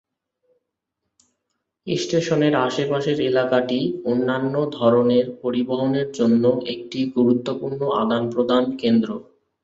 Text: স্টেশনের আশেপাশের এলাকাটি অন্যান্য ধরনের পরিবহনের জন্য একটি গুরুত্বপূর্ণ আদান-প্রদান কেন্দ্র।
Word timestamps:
স্টেশনের 1.87 2.53
আশেপাশের 2.67 3.17
এলাকাটি 3.29 3.79
অন্যান্য 4.05 4.55
ধরনের 4.77 5.25
পরিবহনের 5.41 6.07
জন্য 6.11 6.43
একটি 6.73 6.99
গুরুত্বপূর্ণ 7.15 7.81
আদান-প্রদান 8.01 8.63
কেন্দ্র। 8.77 9.09